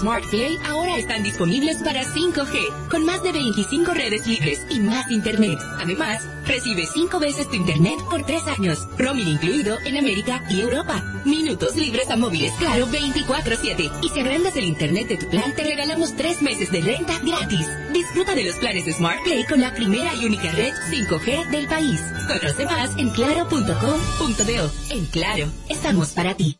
Smart 0.00 0.24
Play 0.30 0.58
ahora 0.66 0.96
están 0.96 1.22
disponibles 1.22 1.76
para 1.82 2.02
5G, 2.02 2.88
con 2.88 3.04
más 3.04 3.22
de 3.22 3.32
25 3.32 3.92
redes 3.92 4.26
libres 4.26 4.64
y 4.70 4.80
más 4.80 5.10
internet. 5.10 5.58
Además, 5.78 6.22
recibe 6.46 6.86
5 6.86 7.18
veces 7.18 7.48
tu 7.48 7.56
internet 7.56 7.98
por 8.08 8.24
3 8.24 8.46
años, 8.58 8.88
roaming 8.96 9.28
incluido 9.28 9.78
en 9.84 9.98
América 9.98 10.42
y 10.48 10.62
Europa. 10.62 11.02
Minutos 11.26 11.76
libres 11.76 12.08
a 12.08 12.16
móviles, 12.16 12.52
claro, 12.58 12.86
24-7. 12.86 13.90
Y 14.02 14.08
si 14.08 14.20
agrandas 14.20 14.56
el 14.56 14.64
internet 14.64 15.08
de 15.08 15.18
tu 15.18 15.28
plan, 15.28 15.54
te 15.54 15.64
regalamos 15.64 16.16
3 16.16 16.40
meses 16.40 16.72
de 16.72 16.80
renta 16.80 17.18
gratis. 17.18 17.66
Disfruta 17.92 18.34
de 18.34 18.44
los 18.44 18.56
planes 18.56 18.86
de 18.86 18.94
Smart 18.94 19.22
Play 19.22 19.44
con 19.44 19.60
la 19.60 19.74
primera 19.74 20.14
y 20.14 20.24
única 20.24 20.50
red 20.52 20.72
5G 20.90 21.50
del 21.50 21.66
país. 21.66 22.00
Conoce 22.26 22.64
más 22.64 22.96
en 22.96 23.10
claro.com.do. 23.10 24.70
En 24.88 25.06
Claro, 25.10 25.50
estamos 25.68 26.10
para 26.12 26.34
ti. 26.34 26.59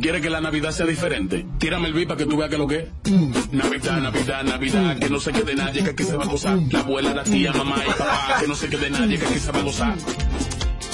Quieres 0.00 0.22
que 0.22 0.30
la 0.30 0.40
Navidad 0.40 0.72
sea 0.72 0.86
diferente? 0.86 1.46
Tírame 1.58 1.88
el 1.88 1.94
beat 1.94 2.08
para 2.08 2.18
que 2.18 2.26
tú 2.26 2.36
veas 2.36 2.50
que 2.50 2.58
lo 2.58 2.66
que 2.66 2.76
es. 2.78 3.52
Navidad, 3.52 4.00
Navidad, 4.00 4.42
Navidad, 4.44 4.98
que 4.98 5.10
no 5.10 5.20
se 5.20 5.32
quede 5.32 5.54
nadie, 5.54 5.84
que 5.84 5.90
aquí 5.90 6.04
se 6.04 6.16
va 6.16 6.24
a 6.24 6.26
gozar. 6.26 6.58
La 6.70 6.80
abuela, 6.80 7.14
la 7.14 7.24
tía, 7.24 7.52
mamá 7.52 7.82
y 7.84 7.88
papá, 7.90 8.38
que 8.40 8.48
no 8.48 8.54
se 8.54 8.68
quede 8.68 8.90
nadie, 8.90 9.18
que 9.18 9.26
aquí 9.26 9.38
se 9.38 9.52
va 9.52 9.60
a 9.60 9.62
gozar. 9.62 9.96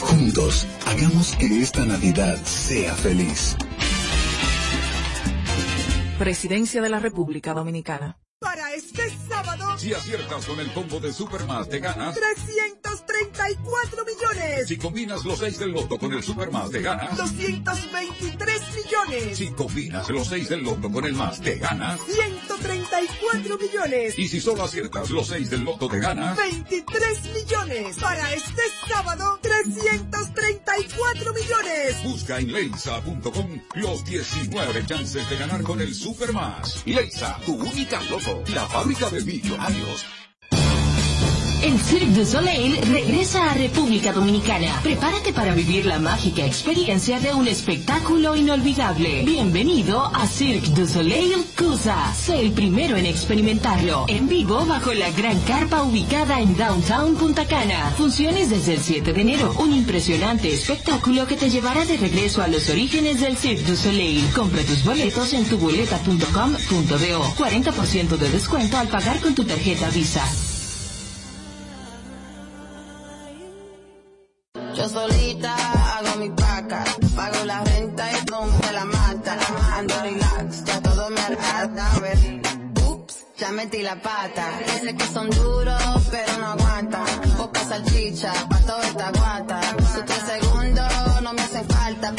Juntos, 0.01 0.67
hagamos 0.87 1.35
que 1.37 1.63
esta 1.63 1.85
Navidad 1.85 2.37
sea 2.45 2.95
feliz. 2.95 3.57
Presidencia 6.19 6.81
de 6.83 6.89
la 6.89 6.99
República 6.99 7.55
Dominicana. 7.55 8.19
Para 8.39 8.75
este 8.75 9.11
sábado, 9.29 9.79
Si 9.79 9.93
aciertas 9.95 10.47
con 10.47 10.61
el 10.61 10.73
combo 10.73 11.01
de 11.01 11.13
Supermas, 11.13 11.69
te 11.69 11.79
ganas. 11.79 12.15
334 13.05 14.05
millones. 14.05 14.69
Si 14.69 14.77
combinas 14.77 15.25
los 15.25 15.39
6 15.39 15.59
del 15.59 15.73
loto 15.73 15.99
con 15.99 16.13
el 16.13 16.23
Supermas, 16.23 16.71
te 16.71 16.81
ganas. 16.81 17.17
223 17.17 18.61
millones. 18.75 19.37
Si 19.37 19.49
combinas 19.51 20.09
los 20.09 20.29
6 20.29 20.49
del 20.49 20.63
loto 20.63 20.91
con 20.91 21.05
el 21.05 21.15
más, 21.15 21.41
te 21.41 21.57
ganas. 21.57 22.01
134 22.07 23.59
millones. 23.59 24.19
Y 24.19 24.29
si 24.29 24.41
solo 24.41 24.65
aciertas 24.65 25.11
los 25.11 25.29
6 25.29 25.51
del 25.51 25.65
loto, 25.65 25.89
te 25.89 25.99
ganas. 25.99 26.37
23 26.37 27.35
millones. 27.35 27.99
Para 27.99 28.33
este 28.33 28.63
sábado, 28.89 29.39
334 29.43 31.33
millones. 31.35 32.05
Busca 32.05 32.39
en 32.39 32.53
leisa.com 32.53 33.61
los 33.75 34.05
19 34.05 34.87
chances 34.87 35.29
de 35.29 35.37
ganar 35.37 35.63
con 35.63 35.81
el 35.81 35.95
Supermas. 35.95 36.83
Leisa, 36.87 37.39
tu 37.45 37.55
única 37.55 38.01
loto. 38.05 38.43
La 38.55 38.67
fábrica 38.67 39.11
de 39.11 39.25
millonarios. 39.25 40.07
El 41.63 41.81
Cirque 41.81 42.07
du 42.07 42.25
Soleil 42.27 42.77
regresa 42.83 43.51
a 43.51 43.55
República 43.55 44.13
Dominicana. 44.13 44.79
Prepárate 44.83 45.33
para 45.33 45.55
vivir 45.55 45.87
la 45.87 45.99
mágica 45.99 46.45
experiencia 46.45 47.19
de 47.19 47.33
un 47.33 47.49
espectáculo 47.49 48.37
inolvidable. 48.37 49.23
Bienvenido 49.25 50.05
a 50.05 50.27
Cirque 50.27 50.69
du 50.69 50.87
Soleil 50.87 51.47
Cusa. 51.57 52.13
Sé 52.15 52.41
el 52.41 52.53
primero 52.53 52.97
en 52.97 53.07
experimentarlo. 53.07 54.05
En 54.07 54.29
vivo 54.29 54.67
bajo 54.67 54.93
la 54.93 55.11
gran 55.13 55.41
carpa 55.41 55.83
ubicada 55.83 56.41
en 56.41 56.57
Downtown 56.57 57.17
Punta 57.17 57.47
Cana. 57.47 57.91
Funciones 57.97 58.51
desde 58.51 58.75
el 58.75 58.81
7 58.81 59.15
de 59.15 59.21
enero. 59.23 59.55
Un 59.59 59.73
impresionante 59.73 60.53
espectáculo 60.53 61.27
que 61.27 61.37
te 61.37 61.49
llevará 61.49 61.87
de 61.87 61.97
regreso 61.97 62.43
a 62.43 62.49
los 62.49 62.69
orígenes 62.69 63.23
del 63.23 63.37
Cirque 63.37 63.65
du 63.65 63.77
Soleil. 63.77 64.23
Compra 64.35 64.63
tus 64.63 64.85
boletos 64.85 65.33
en 65.33 65.47
tuboleta.com.do. 65.47 67.35
40% 67.35 68.17
de 68.19 68.31
descuento 68.31 68.77
al 68.77 68.89
pagar 68.89 69.21
con 69.21 69.35
tu 69.35 69.45
tarjeta 69.45 69.89
Visa. 69.89 70.25
Metí 83.67 83.83
la 83.83 83.97
pata. 83.97 84.45
Dice 84.59 84.95
que 84.95 85.07
son 85.07 85.29
duros, 85.31 86.09
pero 86.11 86.39
no 86.39 86.47
aguantan. 86.53 87.05
Poca 87.37 87.65
salchicha, 87.65 88.33
pa' 88.49 88.61
toda 88.61 88.87
esta 88.87 89.11
guata. 89.11 89.61
Sus 89.93 90.05
tres 90.05 90.23
segundos 90.35 91.23
no 91.23 91.33
me 91.33 91.43
hacen 91.43 91.67
falta, 91.69 92.13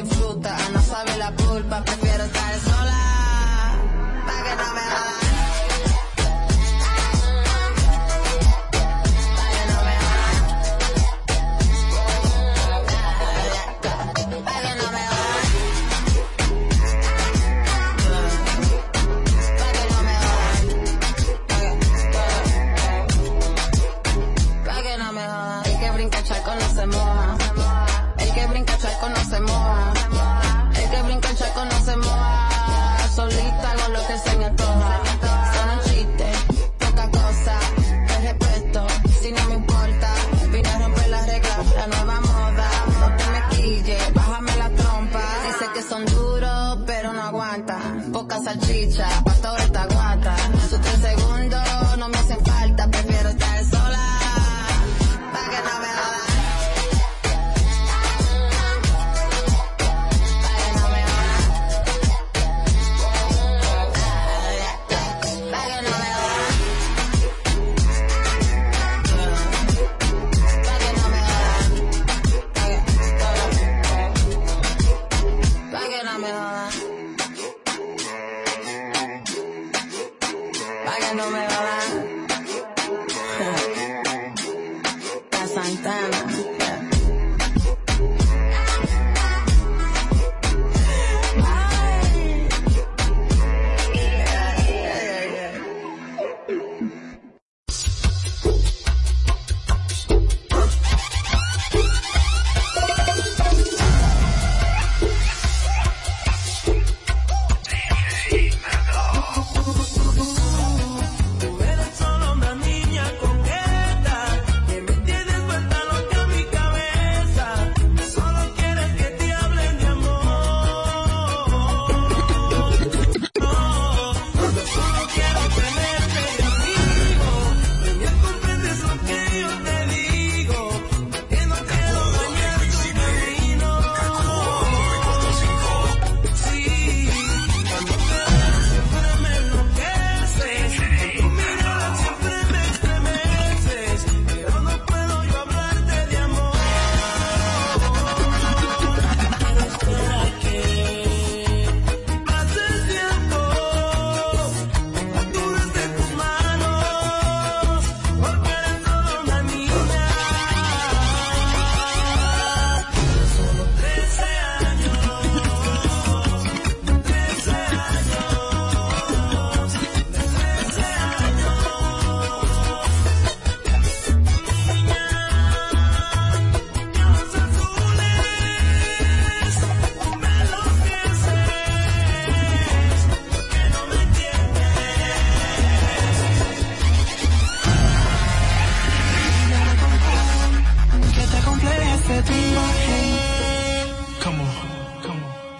Ofrece 0.00 0.14
fruta, 0.14 0.56
no 0.72 0.80
sabe 0.82 1.16
la 1.18 1.32
culpa. 1.32 1.84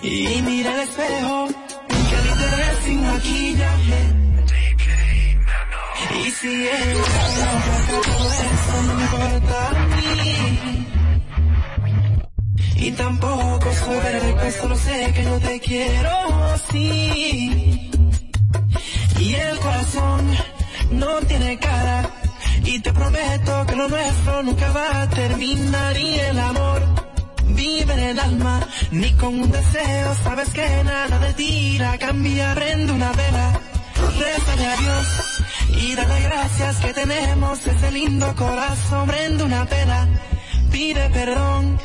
Y 0.02 0.42
mira 0.42 0.74
el 0.74 0.80
espejo, 0.88 1.48
que 1.48 2.16
te 2.38 2.56
ves 2.56 2.76
sin 2.84 3.06
maquillaje. 3.06 4.20
Y 6.24 6.30
si 6.30 6.68
ella 6.68 7.52
no 7.68 7.86
todo 7.86 8.32
eso 8.32 8.82
no 8.86 8.94
me 8.94 9.02
importa 9.02 9.68
a 9.68 9.72
mí. 9.96 10.86
Y 12.76 12.90
tampoco 12.92 13.74
soy 13.74 13.98
verga, 13.98 14.40
pues 14.40 14.54
solo 14.56 14.76
sé 14.76 15.12
que 15.14 15.22
no 15.22 15.38
te 15.38 15.60
quiero 15.60 16.44
así. 16.54 17.90
Y 19.18 19.34
el 19.34 19.58
corazón 19.58 20.30
no 20.92 21.20
tiene 21.28 21.58
cara. 21.58 22.10
Y 22.64 22.80
te 22.80 22.90
prometo 22.92 23.66
que 23.66 23.76
lo 23.76 23.88
nuestro 23.88 24.42
nunca 24.44 24.72
va 24.72 25.02
a 25.02 25.10
terminar 25.10 25.96
y 25.98 26.18
el 26.20 26.38
amor 26.38 26.99
vive 27.60 27.92
en 27.92 28.04
el 28.12 28.18
alma, 28.18 28.66
ni 28.90 29.12
con 29.20 29.38
un 29.38 29.50
deseo 29.50 30.14
sabes 30.24 30.48
que 30.50 30.66
nada 30.82 31.18
de 31.18 31.32
ti 31.34 31.76
la 31.78 31.98
cambia, 31.98 32.54
prende 32.54 32.90
una 32.92 33.12
vela, 33.12 33.60
rézale 34.18 34.66
a 34.66 34.76
Dios 34.76 35.06
y 35.82 35.94
dale 35.94 36.20
gracias 36.22 36.76
que 36.78 36.92
tenemos 36.94 37.66
ese 37.66 37.92
lindo 37.92 38.34
corazón, 38.34 39.06
prende 39.06 39.44
una 39.44 39.64
vela, 39.64 40.08
pide 40.72 41.10
perdón 41.10 41.78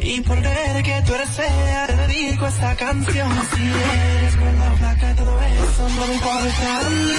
y 0.00 0.20
por 0.20 0.38
creer 0.38 0.82
que 0.84 1.02
tú 1.04 1.14
eres 1.14 1.30
fea 1.30 1.86
te 1.88 1.96
dedico 2.06 2.46
esta 2.46 2.76
canción, 2.76 3.30
si 3.52 3.62
eres 3.62 4.36
cuerda 4.36 4.70
flaca 4.78 5.14
todo 5.16 5.40
eso 5.42 5.88
no 5.88 6.06
me 6.06 6.14
importa 6.14 6.78
a 6.78 6.90
mí. 6.90 7.12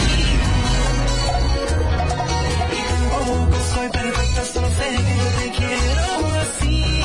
Y 2.77 2.81
tampoco 2.89 3.57
soy 3.73 3.89
perfecta, 3.89 4.45
solo 4.53 4.69
sé 4.77 4.87
que 4.95 5.13
yo 5.19 5.27
te 5.39 5.49
quiero 5.57 6.27
así. 6.41 6.96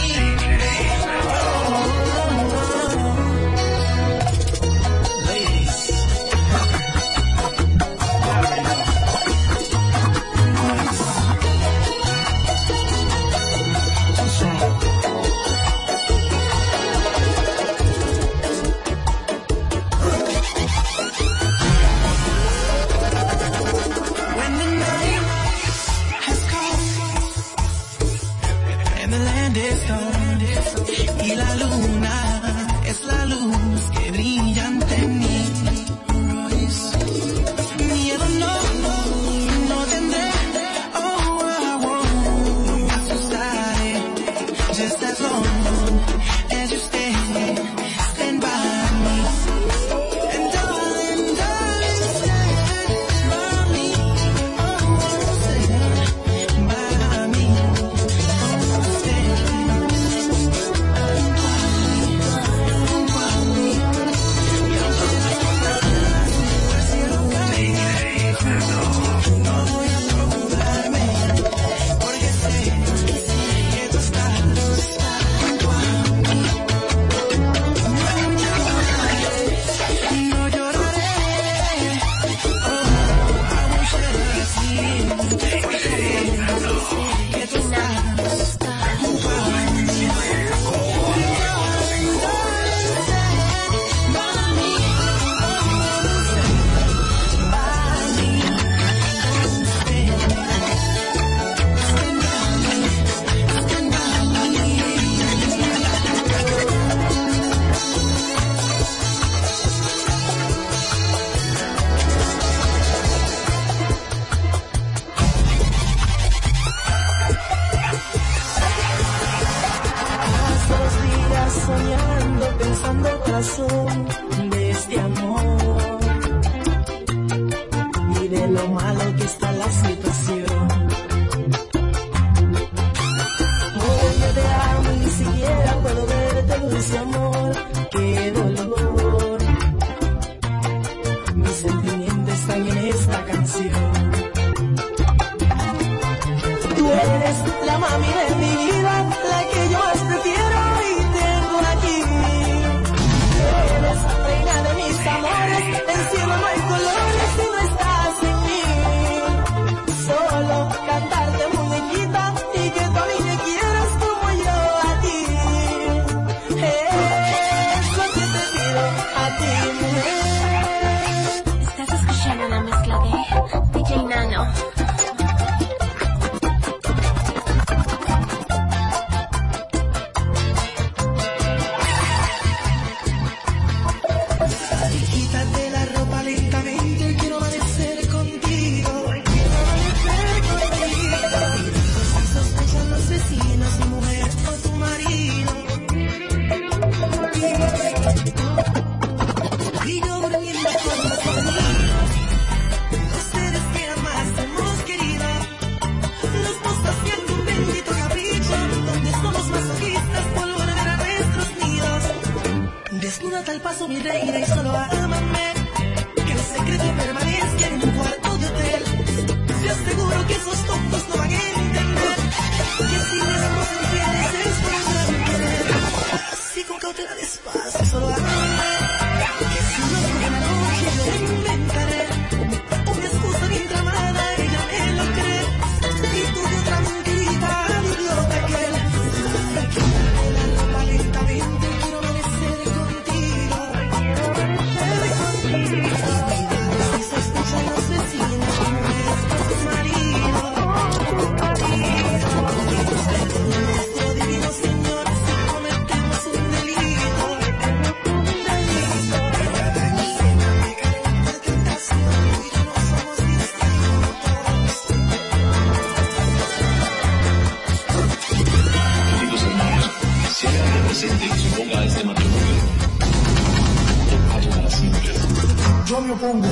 Yo 276.22 276.51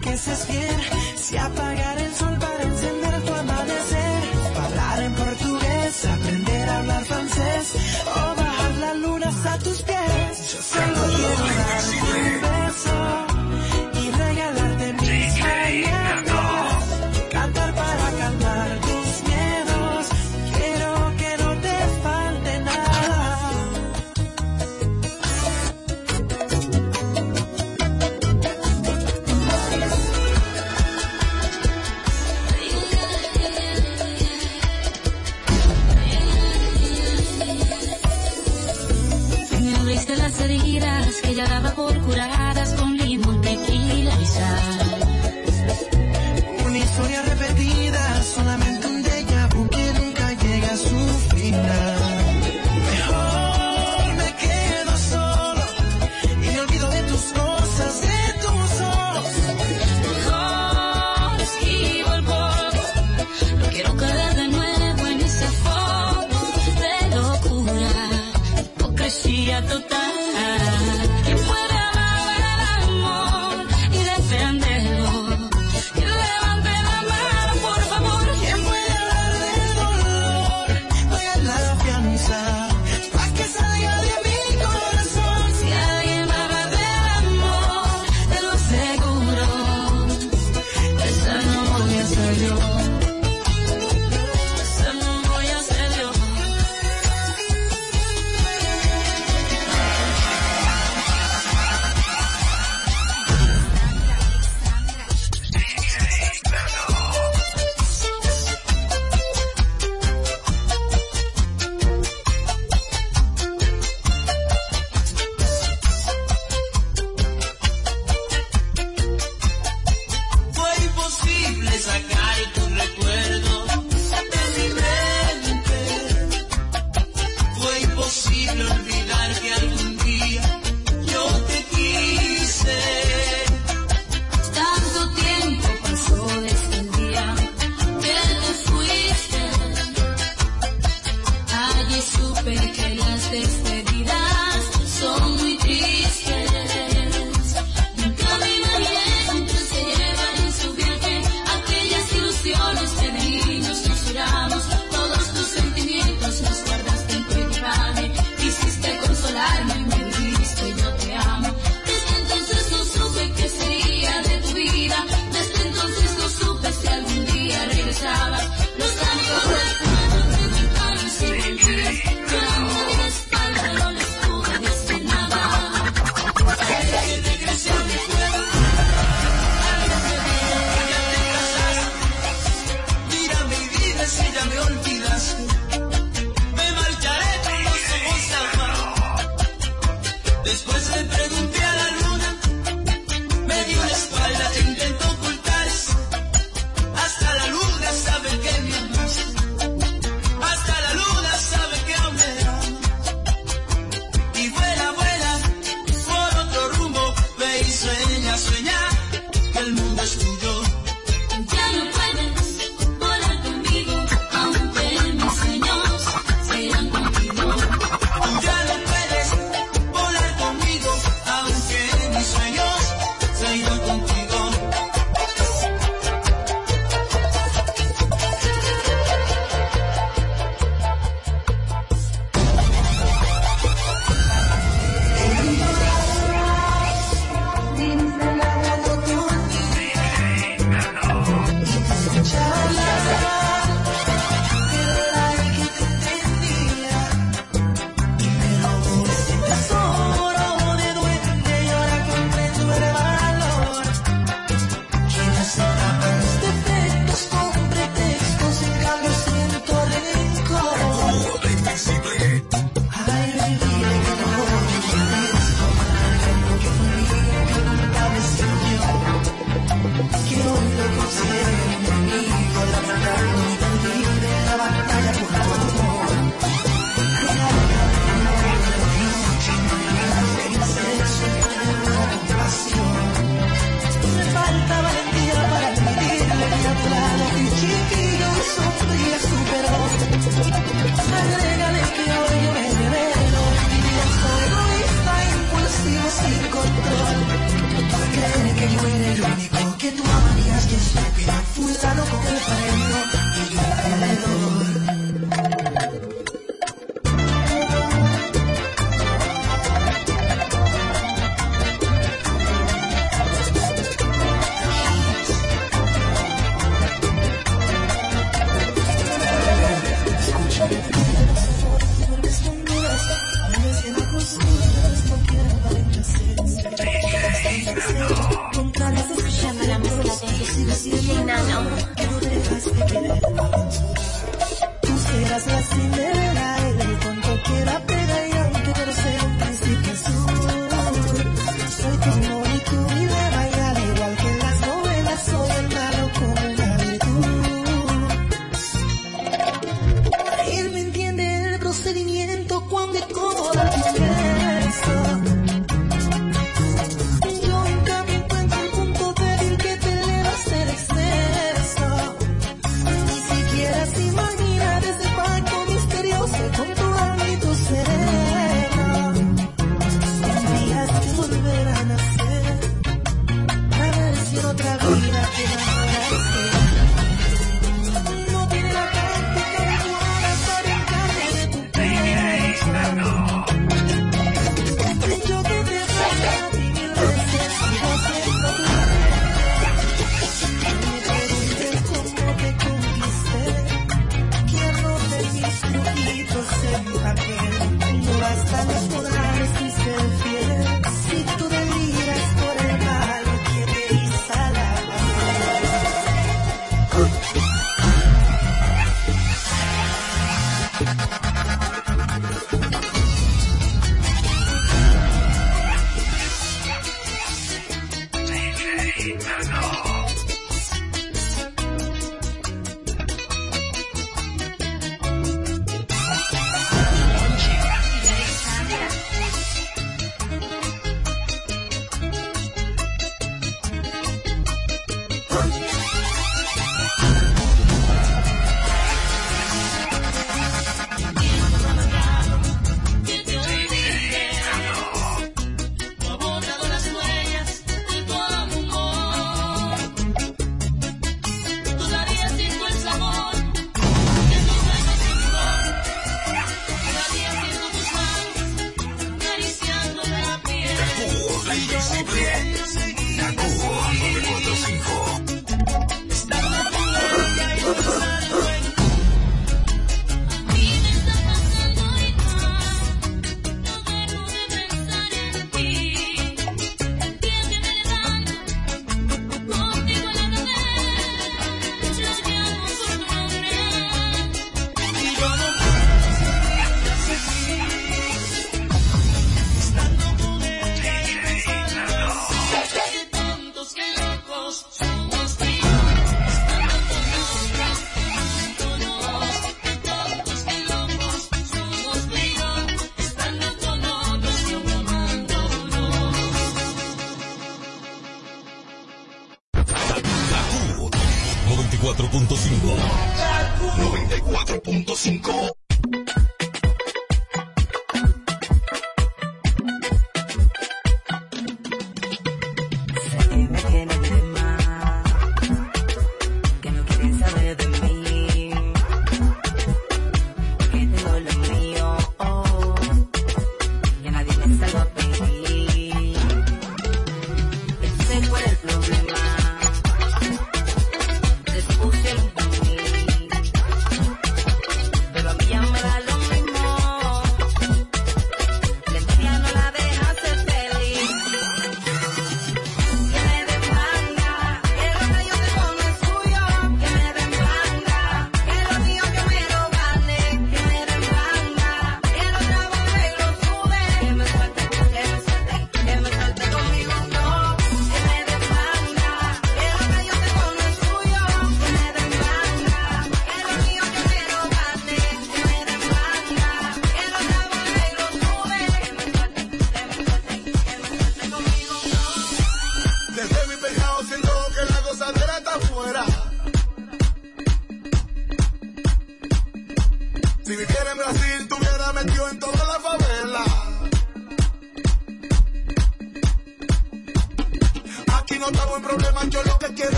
que 0.00 0.16
seas 0.16 0.46
bien. 0.48 0.78
Si 1.16 1.36
apagar 1.36 2.05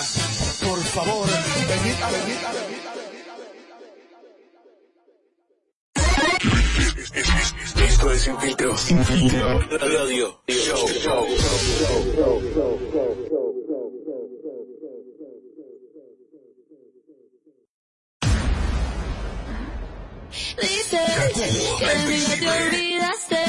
por 0.00 0.82
favor, 0.82 1.28
venid 1.68 2.02
a 2.02 2.10
venid. 2.10 2.38
Esto 7.86 8.12
es 8.12 8.22
Sin 8.22 8.38
Filtro. 8.38 8.78
Sin 8.78 9.04
Filtro. 9.04 9.60
Show. 10.48 10.88
Show. 10.88 11.26
Dices 20.60 21.00
que 22.28 22.36
te 22.36 22.48
olvidaste. 22.48 23.40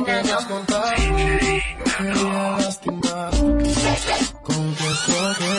lo 0.00 0.06
que 0.06 0.22
me 0.22 0.32
has 0.32 0.46
contado. 0.46 0.92
Quería 1.98 2.58
lastimar. 2.58 3.30
Confieso 4.42 5.18
que 5.38 5.52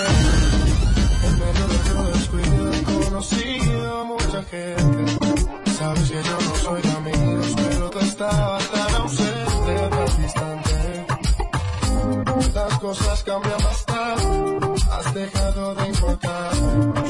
en 1.27 1.33
medio 1.39 1.65
de 1.67 1.77
tu 1.87 1.95
descuido 2.13 2.73
he 2.73 2.81
conocido 2.83 3.99
a 3.99 4.03
mucha 4.03 4.43
gente. 4.43 5.01
Sabes 5.77 6.11
que 6.11 6.23
yo 6.23 6.37
no 6.41 6.55
soy 6.55 6.81
de 6.81 6.91
amigos, 6.91 7.53
pero 7.55 7.89
tú 7.89 7.99
estabas 7.99 8.71
tan 8.71 8.95
ausente, 8.95 9.73
tan 9.89 10.21
distante. 10.21 11.05
Las 12.53 12.79
cosas 12.79 13.23
cambian 13.23 13.63
bastante, 13.63 14.81
has 14.91 15.13
dejado 15.13 15.75
de 15.75 15.87
importar. 15.87 16.51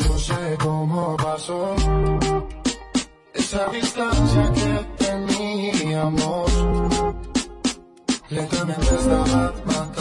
Yo 0.05 0.17
sé 0.19 0.57
cómo 0.59 1.17
pasó 1.17 1.75
esa 3.33 3.65
distancia 3.67 4.51
que 4.53 5.03
teníamos. 5.03 6.51
Lentamente 8.31 8.95
estaba 8.95 9.53
matando. 9.65 9.91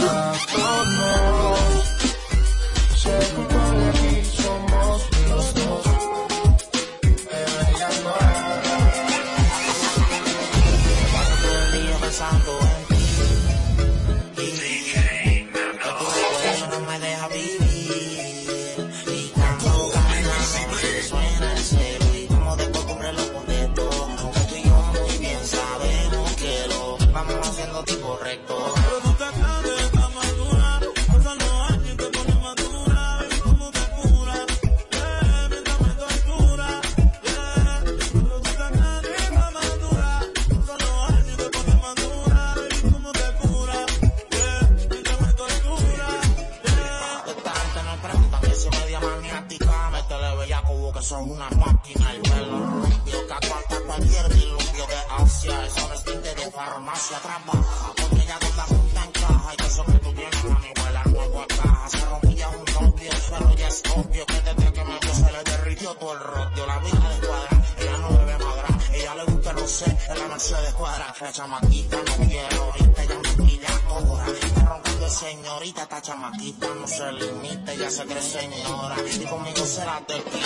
se 78.01 78.07
creen 78.07 78.23
señora 78.23 78.97
y 79.21 79.25
conmigo 79.27 79.67
será 79.67 80.01
de 80.09 80.40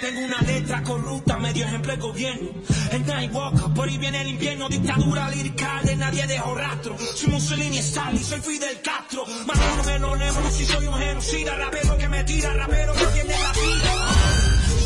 tengo 0.00 0.20
una 0.20 0.40
letra 0.40 0.82
corrupta, 0.82 1.36
medio 1.38 1.66
ejemplo 1.66 1.92
de 1.92 1.98
gobierno. 1.98 2.48
El 2.92 3.06
Nightwalker, 3.06 3.74
por 3.74 3.88
ahí 3.88 3.98
viene 3.98 4.22
el 4.22 4.28
invierno, 4.28 4.68
dictadura 4.68 5.30
lírica 5.30 5.80
de 5.84 5.96
nadie 5.96 6.26
dejo 6.26 6.54
rastro. 6.54 6.96
Soy 6.98 7.30
Mussolini, 7.30 7.78
Stalin, 7.78 8.24
soy 8.24 8.40
Fidel 8.40 8.80
Castro. 8.82 9.26
más 9.46 9.56
Maduro 9.56 9.84
me 9.84 9.98
lo 9.98 10.16
nevo, 10.16 10.50
si 10.50 10.64
soy 10.64 10.86
un 10.86 10.94
genocida, 10.94 11.56
rapero 11.56 11.98
que 11.98 12.08
me 12.08 12.24
tira, 12.24 12.54
rapero 12.54 12.92
que 12.94 13.06
tiene 13.06 13.34
la 13.38 13.52
vida. 13.52 13.92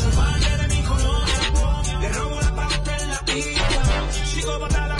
Soy 0.01 0.57
de 0.57 0.75
mi 0.75 0.81
color, 0.83 2.01
le 2.01 2.09
robo 2.09 2.41
la 2.41 2.55
parte 2.55 2.91
en 3.01 3.09
la 3.09 3.19
tía. 3.25 4.25
Sigo 4.25 4.59
batalla 4.59 4.94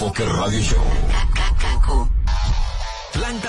Alofoque 0.00 0.24
Radio. 0.24 0.99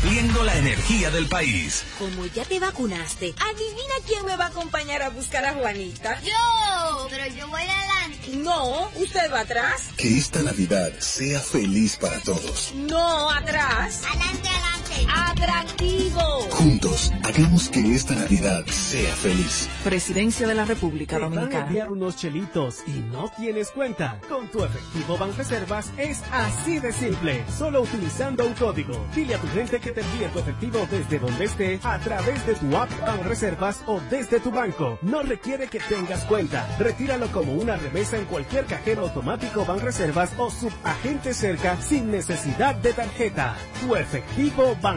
Supliendo 0.00 0.42
la 0.44 0.56
energía 0.56 1.10
del 1.10 1.26
país. 1.28 1.84
Como 1.98 2.24
ya 2.24 2.42
te 2.46 2.58
vacunaste, 2.58 3.34
adivina 3.38 3.94
quién 4.06 4.24
me 4.24 4.34
va 4.34 4.46
a 4.46 4.48
acompañar 4.48 5.02
a 5.02 5.10
buscar 5.10 5.44
a 5.44 5.52
Juanita. 5.52 6.18
Yo, 6.22 7.06
pero 7.10 7.26
yo 7.34 7.46
voy 7.48 7.60
adelante. 7.60 8.28
No, 8.36 8.88
usted 8.96 9.30
va 9.30 9.40
atrás. 9.40 9.88
Que 9.98 10.16
esta 10.16 10.42
Navidad 10.42 10.90
sea 11.00 11.38
feliz 11.38 11.98
para 11.98 12.18
todos. 12.20 12.72
No, 12.74 13.30
atrás. 13.30 14.00
Adelante, 14.08 14.48
adelante. 14.48 14.79
Atractivo. 15.08 16.20
Juntos, 16.50 17.12
hagamos 17.22 17.68
que 17.68 17.94
esta 17.94 18.14
Navidad 18.14 18.64
sea 18.66 19.14
feliz. 19.14 19.68
Presidencia 19.84 20.46
de 20.46 20.54
la 20.54 20.64
República 20.64 21.16
Te 21.16 21.22
van 21.22 21.32
a 21.32 21.36
Dominicana. 21.36 21.66
enviar 21.66 21.90
unos 21.90 22.16
chelitos 22.16 22.78
y 22.86 22.92
no 23.12 23.30
tienes 23.36 23.70
cuenta. 23.70 24.20
Con 24.28 24.48
tu 24.48 24.62
efectivo 24.64 25.16
Banreservas 25.16 25.90
es 25.96 26.22
así 26.32 26.78
de 26.78 26.92
simple. 26.92 27.44
Solo 27.56 27.82
utilizando 27.82 28.46
un 28.46 28.54
código. 28.54 29.06
Dile 29.14 29.34
a 29.36 29.38
tu 29.38 29.48
gente 29.48 29.80
que 29.80 29.92
te 29.92 30.00
envíe 30.02 30.28
tu 30.32 30.38
efectivo 30.40 30.86
desde 30.90 31.18
donde 31.18 31.44
esté 31.44 31.80
a 31.82 31.98
través 31.98 32.44
de 32.46 32.54
tu 32.54 32.76
app 32.76 32.90
Banreservas 33.06 33.80
o 33.86 34.00
desde 34.10 34.40
tu 34.40 34.50
banco. 34.50 34.98
No 35.02 35.22
requiere 35.22 35.68
que 35.68 35.80
tengas 35.80 36.24
cuenta. 36.24 36.66
Retíralo 36.78 37.28
como 37.32 37.54
una 37.54 37.76
remesa 37.76 38.16
en 38.18 38.24
cualquier 38.26 38.66
cajero 38.66 39.02
automático 39.02 39.64
Banreservas 39.64 40.30
o 40.36 40.50
subagente 40.50 41.32
cerca 41.34 41.80
sin 41.80 42.10
necesidad 42.10 42.74
de 42.74 42.92
tarjeta. 42.92 43.56
Tu 43.80 43.96
efectivo 43.96 44.76
Banreservas. 44.82 44.89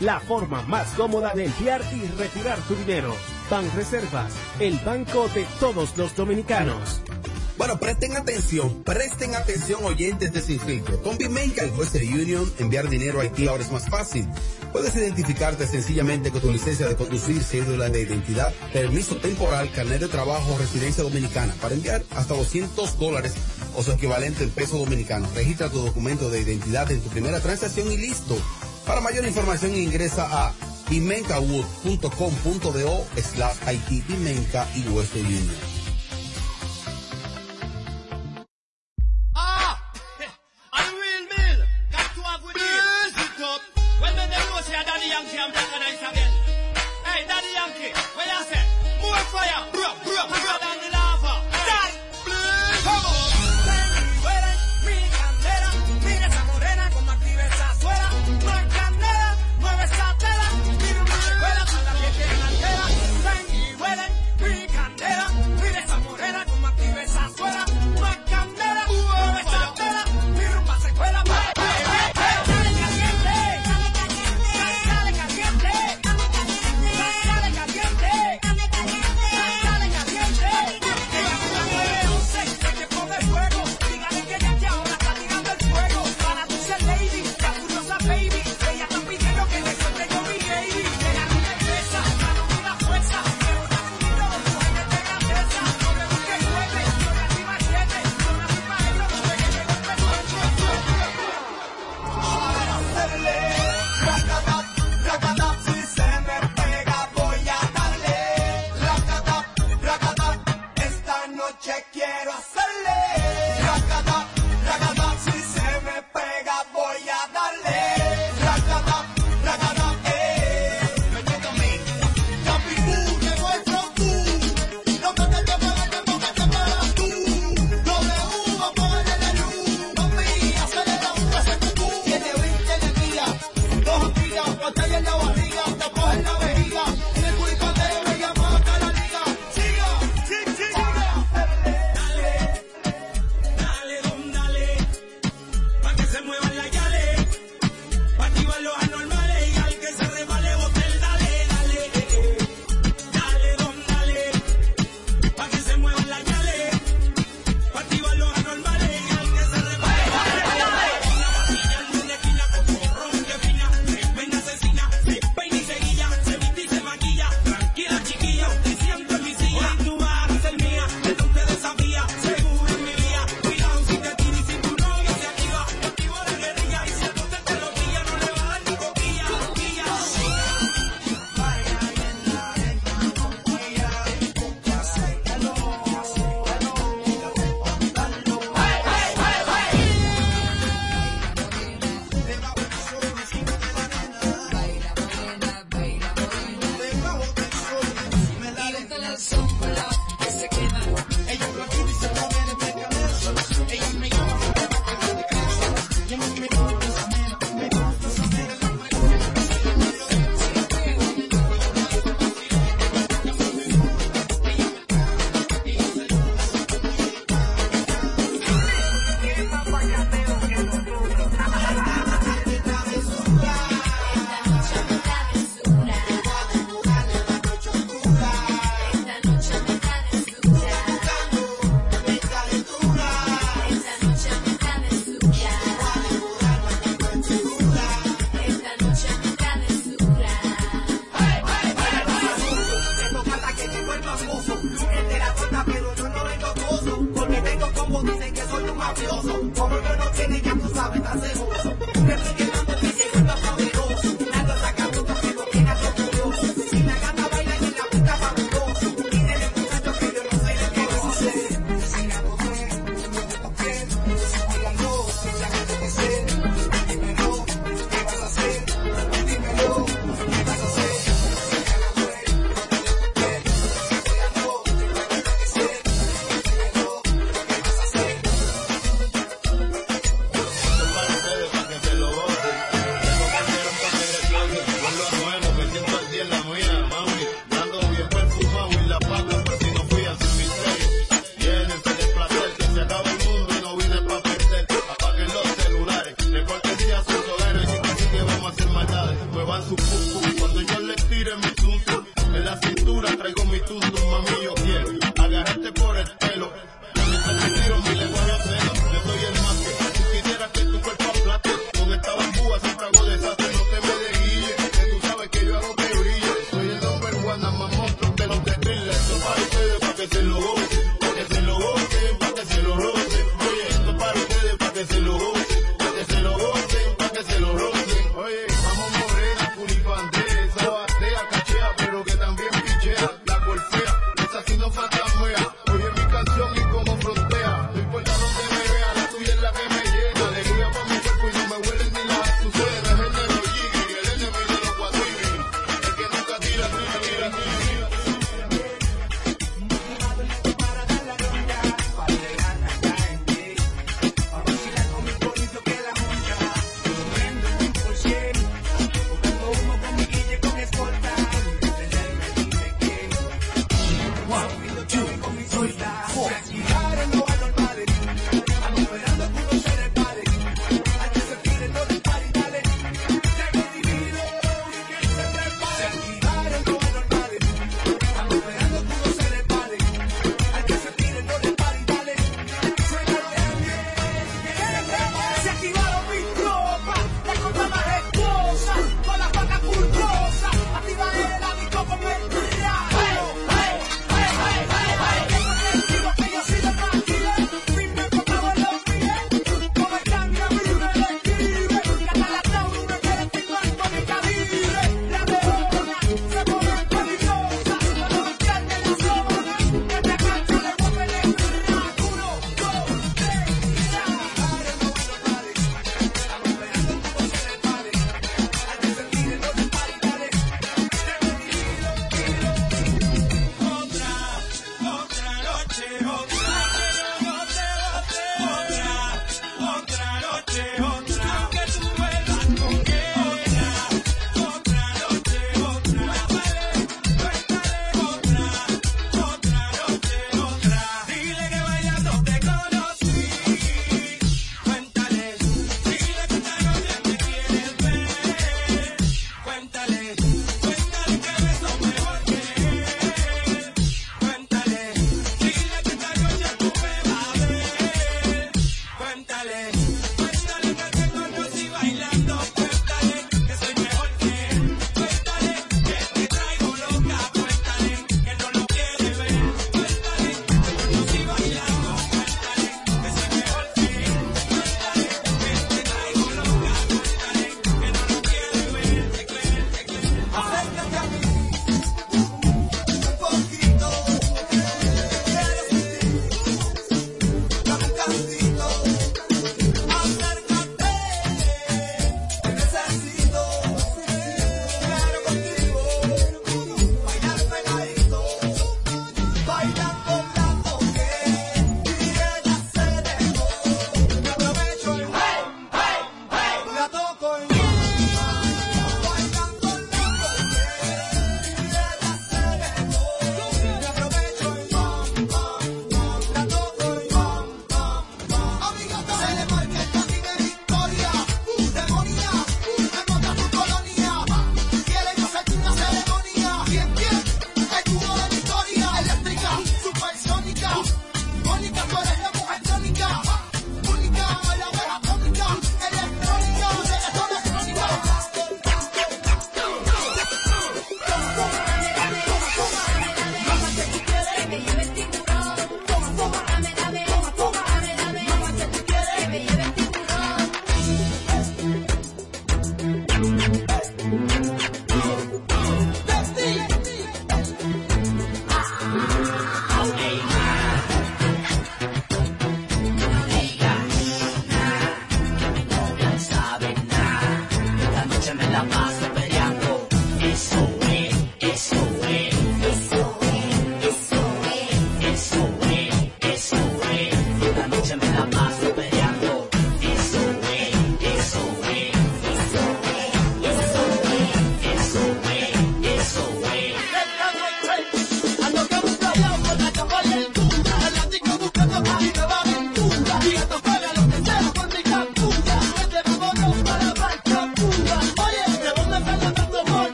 La 0.00 0.20
forma 0.20 0.60
más 0.62 0.88
cómoda 0.88 1.32
de 1.32 1.46
enviar 1.46 1.80
y 1.94 2.06
retirar 2.20 2.58
tu 2.68 2.74
dinero. 2.74 3.14
Banreservas, 3.50 4.30
el 4.58 4.78
banco 4.80 5.26
de 5.28 5.46
todos 5.58 5.96
los 5.96 6.14
dominicanos. 6.14 7.00
Bueno, 7.56 7.78
presten 7.78 8.14
atención, 8.16 8.82
presten 8.84 9.34
atención 9.34 9.84
oyentes 9.84 10.34
de 10.34 10.42
Sin 10.42 10.60
Filtro. 10.60 11.00
Con 11.02 11.16
y 11.18 11.26
Western 11.78 12.12
Union, 12.12 12.52
enviar 12.58 12.90
dinero 12.90 13.20
a 13.20 13.22
Haití 13.22 13.48
ahora 13.48 13.62
es 13.62 13.72
más 13.72 13.88
fácil. 13.88 14.28
Puedes 14.70 14.94
identificarte 14.96 15.66
sencillamente 15.66 16.30
con 16.30 16.42
tu 16.42 16.52
licencia 16.52 16.86
de 16.86 16.96
conducir, 16.96 17.42
cédula 17.42 17.88
de 17.88 18.02
identidad, 18.02 18.52
permiso 18.72 19.16
temporal, 19.16 19.70
carnet 19.72 20.00
de 20.00 20.08
trabajo 20.08 20.58
residencia 20.58 21.02
dominicana 21.02 21.54
para 21.60 21.74
enviar 21.74 22.02
hasta 22.16 22.34
200 22.34 22.98
dólares 22.98 23.32
o 23.76 23.82
su 23.82 23.92
equivalente 23.92 24.44
en 24.44 24.50
peso 24.50 24.76
dominicano. 24.76 25.26
Registra 25.34 25.70
tu 25.70 25.78
documento 25.78 26.28
de 26.28 26.42
identidad 26.42 26.90
en 26.90 27.00
tu 27.00 27.08
primera 27.08 27.40
transacción 27.40 27.90
y 27.90 27.96
listo. 27.96 28.36
Para 28.90 29.02
mayor 29.02 29.24
información 29.24 29.76
ingresa 29.76 30.26
a 30.28 30.52
pimencawood.com.do 30.88 33.06
slash 33.22 33.56
Haití, 33.64 34.00
Pimenca 34.00 34.66
y 34.74 34.82
Western 34.88 35.26
Union. 35.26 35.79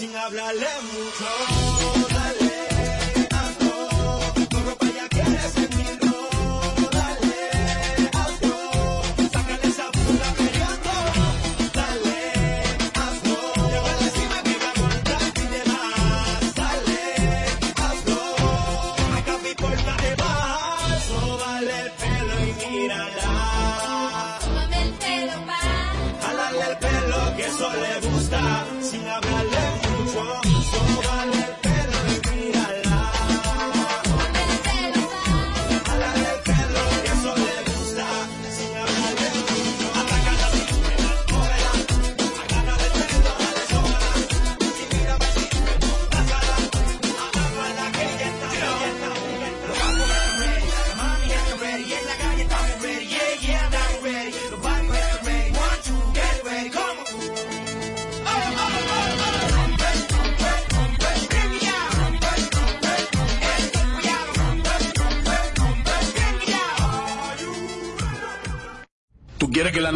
Sin 0.00 0.16
hablarle 0.16 0.66
mucho. 0.82 2.39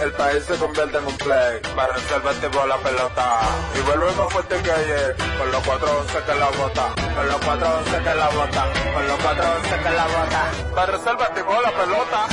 El 0.00 0.12
país 0.12 0.44
se 0.44 0.56
convierte 0.56 0.96
en 0.96 1.06
un 1.06 1.16
play 1.18 1.60
para 1.76 1.92
resolverte 1.92 2.48
por 2.48 2.66
la 2.66 2.76
pelota. 2.78 3.40
Y 3.76 3.80
vuelve 3.80 4.12
más 4.12 4.32
fuerte 4.32 4.62
que 4.62 4.72
ayer, 4.72 5.16
con 5.38 5.50
los 5.52 5.62
411 5.66 6.24
que 6.24 6.34
la 6.34 6.48
bota, 6.50 6.94
con 7.14 7.26
los 7.28 7.36
411 7.36 7.98
que 7.98 8.14
la 8.14 8.28
bota, 8.30 8.66
con 8.94 9.06
los 9.06 9.18
411 9.18 9.82
que 9.82 9.90
la 9.90 10.06
bota. 10.06 10.50
Para 10.74 10.92
resolverte 10.92 11.44
por 11.44 11.62
la 11.62 11.70
pelota. 11.70 12.26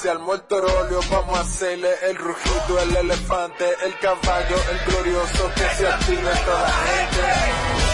Si 0.00 0.08
al 0.08 0.18
muerto 0.18 0.56
óleo 0.56 1.00
vamos 1.10 1.38
a 1.38 1.40
hacerle 1.40 1.90
el 2.02 2.16
rugido, 2.16 2.78
el 2.82 2.96
elefante, 2.96 3.64
el 3.84 3.98
caballo, 3.98 4.56
el 4.70 4.92
glorioso 4.92 5.50
que 5.54 5.74
se 5.74 5.88
active 5.88 6.30
toda 6.44 6.62
la 6.62 6.68
gente. 6.68 7.85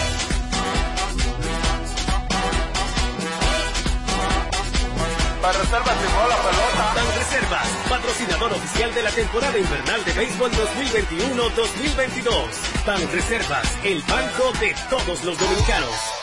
Para 5.43 5.59
reservas 5.59 6.01
llegó 6.01 6.27
la 6.29 6.37
pelota. 6.37 6.93
Ban 6.95 7.15
Reservas, 7.17 7.67
patrocinador 7.89 8.53
oficial 8.53 8.93
de 8.93 9.03
la 9.03 9.11
temporada 9.11 9.59
invernal 9.59 10.05
de 10.05 10.13
béisbol 10.13 10.49
2021-2022. 10.51 12.85
Ban 12.85 13.11
Reservas, 13.11 13.77
el 13.83 14.01
banco 14.03 14.53
de 14.61 14.73
todos 14.89 15.21
los 15.25 15.37
dominicanos. 15.37 16.22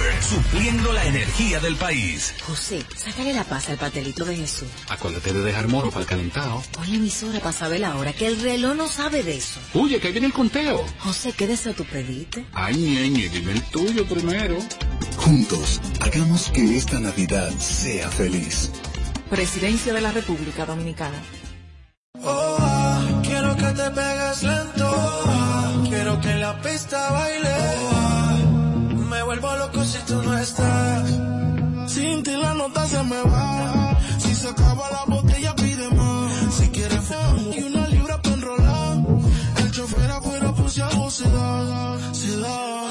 Supliendo 0.21 0.93
la 0.93 1.03
energía 1.05 1.59
del 1.59 1.75
país. 1.75 2.33
José, 2.47 2.83
sácale 2.95 3.33
la 3.33 3.43
paz 3.43 3.69
al 3.69 3.77
pastelito 3.77 4.23
de 4.23 4.35
Jesús. 4.37 4.67
Acuérdate 4.89 5.33
de 5.33 5.41
dejar 5.41 5.67
moro 5.67 5.89
para 5.89 6.01
el 6.01 6.07
calentado. 6.07 6.63
Oye, 6.79 6.95
emisora 6.95 7.39
para 7.39 7.51
saber 7.51 7.81
la 7.81 7.95
hora, 7.97 8.13
que 8.13 8.27
el 8.27 8.41
reloj 8.41 8.75
no 8.75 8.87
sabe 8.87 9.23
de 9.23 9.35
eso. 9.37 9.59
Oye, 9.73 9.99
que 9.99 10.07
ahí 10.07 10.13
viene 10.13 10.27
el 10.27 10.33
conteo. 10.33 10.85
José, 10.99 11.33
¿qué 11.33 11.47
deseo 11.47 11.73
tú 11.73 11.83
pediste? 11.85 12.45
Ay, 12.53 12.75
ñeñe, 12.75 13.29
dime 13.29 13.51
el 13.53 13.61
tuyo 13.63 14.05
primero. 14.07 14.57
Juntos, 15.17 15.81
hagamos 15.99 16.49
que 16.51 16.77
esta 16.77 16.99
Navidad 16.99 17.51
sea 17.59 18.09
feliz. 18.09 18.71
Presidencia 19.29 19.93
de 19.93 20.01
la 20.01 20.11
República 20.11 20.65
Dominicana. 20.65 21.17
Oh, 22.23 22.57
ah, 22.59 23.21
quiero 23.23 23.55
que 23.55 23.63
te 23.63 23.89
pegues 23.91 24.43
lento. 24.43 25.23
ah, 25.25 25.83
quiero 25.89 26.21
que 26.21 26.35
la 26.35 26.61
pista 26.61 27.11
baile. 27.11 27.49
Oh, 27.49 27.89
ah, 27.93 28.00
vuelvo 29.31 29.55
loco 29.55 29.83
si 29.85 29.97
tú 29.99 30.21
no 30.23 30.37
estás. 30.37 31.09
Sin 31.87 32.23
ti 32.23 32.31
la 32.31 32.53
nota 32.53 32.85
se 32.85 33.01
me 33.03 33.21
va. 33.21 33.97
Si 34.19 34.35
se 34.35 34.49
acaba 34.49 34.83
la 34.91 35.03
botella, 35.15 35.55
pide 35.55 35.89
más. 35.89 36.53
Si 36.55 36.67
quieres 36.69 36.99
fuego 36.99 37.53
y 37.57 37.63
una 37.63 37.87
libra 37.87 38.21
para 38.21 38.35
enrolar. 38.35 38.97
El 39.57 39.71
chofer 39.71 40.11
afuera 40.11 40.51
puse 40.53 40.81
algo 40.81 41.09
se 41.09 41.29
da. 41.29 42.13
Se 42.13 42.37
da. 42.41 42.90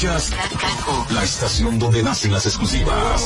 escuchas 0.00 0.32
la 1.10 1.22
estación 1.24 1.78
donde 1.78 2.02
nacen 2.02 2.32
las 2.32 2.46
exclusivas. 2.46 3.22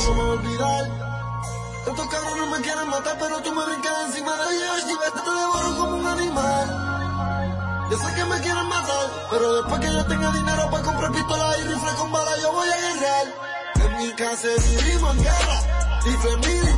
Estos 1.87 2.07
cabrones 2.07 2.49
me 2.49 2.61
quieren 2.63 2.89
matar, 2.89 3.17
pero 3.17 3.41
tú 3.41 3.53
me 3.53 3.65
brincas 3.65 3.93
encima 4.07 4.35
de 4.35 4.55
ellos 4.55 4.83
y 4.83 4.93
vete 4.93 5.21
te 5.23 5.31
devoro 5.31 5.77
como 5.77 5.97
un 5.97 6.07
animal. 6.07 7.87
Yo 7.91 7.97
sé 7.97 8.15
que 8.15 8.25
me 8.25 8.41
quieren 8.41 8.67
matar, 8.67 9.27
pero 9.29 9.61
después 9.61 9.79
que 9.79 9.93
yo 9.93 10.05
tenga 10.05 10.31
dinero 10.31 10.69
para 10.69 10.83
comprar 10.83 11.11
pistolas 11.13 11.59
y 11.59 11.63
rifles 11.63 11.93
con 11.93 12.11
balas, 12.11 12.41
yo 12.41 12.51
voy 12.51 12.67
a 12.67 12.75
guerrear. 12.75 13.27
En 13.75 13.97
mi 13.97 14.13
casa 14.13 14.47
vivimos 14.77 15.15
en 15.15 15.23
guerra, 15.23 16.01
rifle 16.03 16.37
mil 16.37 16.74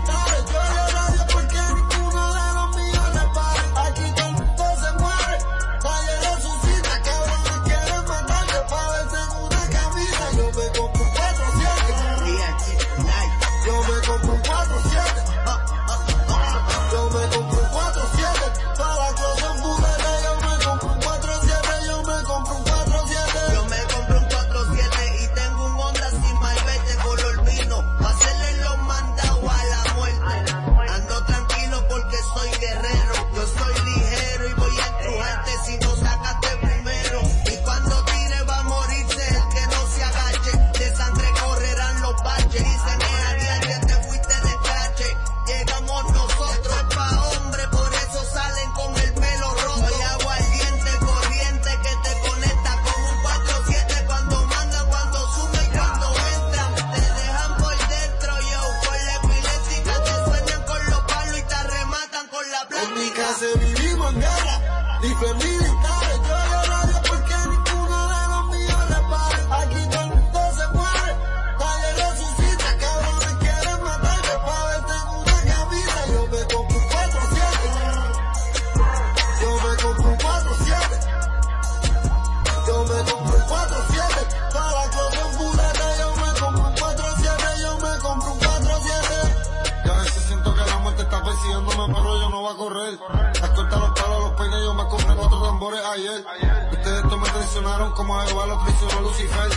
como 97.97 98.21
Jehová 98.21 98.45
lo 98.45 98.63
prisionó 98.63 99.01
Lucifer. 99.01 99.49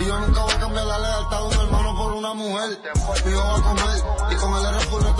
Y 0.00 0.04
yo 0.06 0.18
nunca 0.18 0.40
voy 0.40 0.52
a 0.52 0.58
cambiar 0.58 0.86
la 0.86 0.98
lealtad 0.98 1.38
de 1.38 1.44
un 1.44 1.52
hermano 1.52 1.94
por 1.94 2.12
una 2.12 2.34
mujer. 2.34 2.80
Mi 3.24 3.30
hijo 3.30 3.44
va 3.44 3.56
a 3.56 3.62
comer, 3.62 4.02
y 4.30 4.34
con 4.36 4.56
el 4.56 4.64
R 4.64 4.78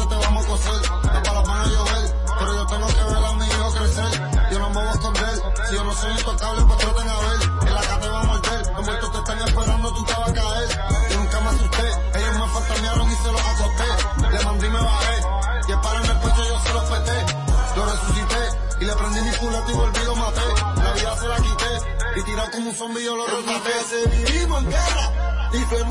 te 0.08 0.14
vamos 0.16 0.44
a 0.44 0.48
coser. 0.48 0.90
No 0.90 1.22
para 1.22 1.32
la 1.34 1.42
mano 1.42 1.66
llover, 1.66 2.16
pero 2.38 2.54
yo 2.54 2.66
tengo 2.66 2.86
que 2.88 3.04
ver 3.04 3.24
a 3.24 3.32
mi 3.34 3.46
hijo 3.46 3.72
crecer. 3.72 4.50
Yo 4.50 4.58
no 4.58 4.68
me 4.70 4.74
voy 4.74 4.86
a 4.86 4.92
esconder, 4.92 5.42
si 5.68 5.74
yo 5.74 5.84
no 5.84 5.92
soy 5.92 6.12
intocable, 6.12 6.62
pues 6.64 6.78
traten 6.78 7.08
a 7.08 7.16
ver. 7.20 7.68
En 7.68 7.74
la 7.74 7.80
casa 7.82 8.00
te 8.00 8.08
va 8.08 8.20
a 8.20 8.24
morder, 8.24 8.66
los 8.74 8.84
muertos 8.86 9.12
te 9.12 9.18
están 9.18 9.38
esperando, 9.42 9.94
tú 9.94 10.04
te 10.04 10.12
vas 10.12 10.30
a 10.30 10.32
caer. 10.32 10.68
Yo 11.10 11.18
nunca 11.18 11.40
me 11.40 11.48
asusté, 11.48 11.88
ellos 12.14 12.38
me 12.40 12.48
fantamearon 12.48 13.12
y 13.12 13.16
se 13.16 13.32
los 13.32 13.40
acosté. 13.52 14.28
Le 14.30 14.44
mandé 14.44 14.66
y 14.66 14.70
me 14.70 14.80
bajé, 14.80 15.16
y 15.68 15.72
el 15.72 15.80
palo 15.80 16.04
en 16.04 16.10
el 16.10 16.18
pecho 16.18 16.42
yo 16.48 16.60
se 16.60 16.72
los 16.72 16.84
peté. 16.84 17.26
Lo 17.76 17.84
resucité, 17.86 18.42
y 18.80 18.84
le 18.84 18.96
prendí 18.96 19.20
mi 19.20 19.36
culata 19.36 19.70
y 19.70 19.74
volví 19.74 20.04
lo 20.04 20.16
maté. 20.16 20.40
La 20.82 20.92
vida 20.92 21.16
se 21.16 21.28
la 21.28 21.36
quité, 21.36 22.01
y 22.14 22.22
tirado 22.24 22.50
como 22.50 22.70
un 22.70 22.76
zombi 22.76 23.02
yo 23.04 23.16
lo 23.16 23.26
rompí. 23.26 23.52
Vivimos 24.10 24.62
en 24.62 24.70
guerra, 24.70 25.50
y 25.52 25.58
fue 25.60 25.82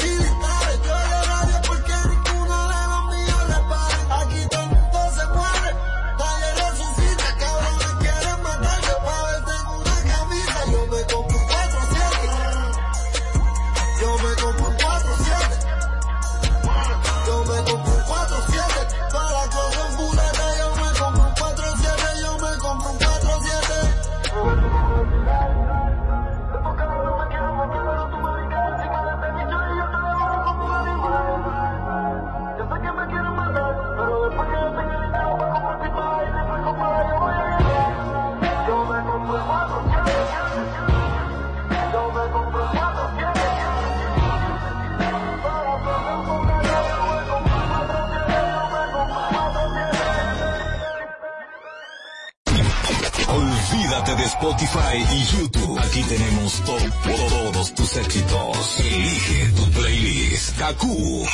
Aquí 55.91 56.03
tenemos 56.03 56.53
to, 56.63 56.77
to, 56.77 57.51
todos 57.51 57.75
tus 57.75 57.97
éxitos. 57.97 58.79
Elige 58.79 59.51
tu 59.57 59.69
playlist. 59.71 60.57
Kaku. 60.57 61.27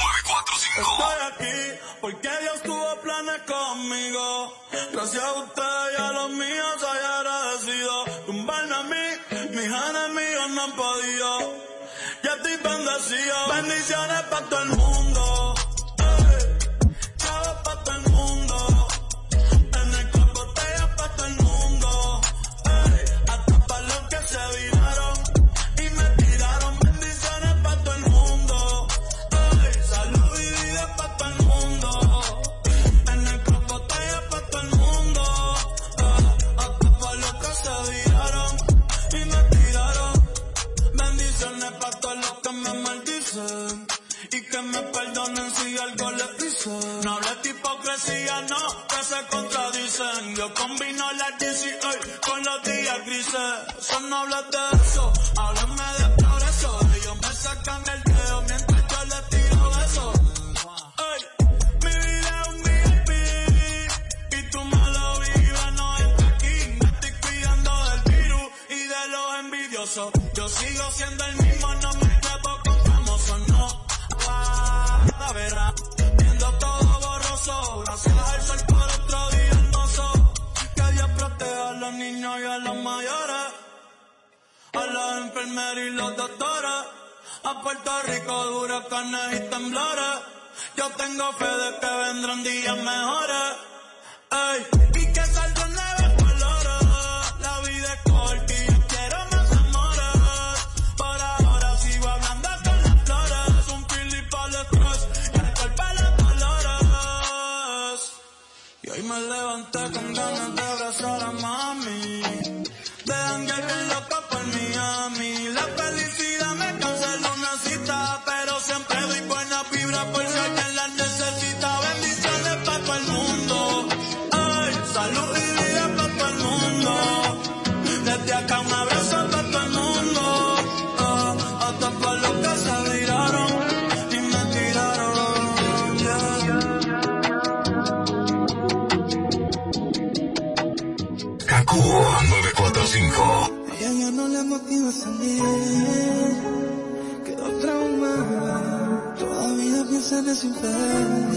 perder. 150.62 151.28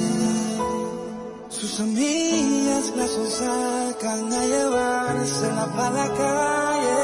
Sus 1.48 1.80
amigas 1.80 2.92
las 2.96 3.10
sacan 3.10 4.32
a 4.32 4.44
llevársela 4.46 5.66
para 5.76 5.90
la 5.90 6.08
calle, 6.14 7.02